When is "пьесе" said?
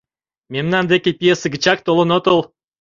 1.19-1.47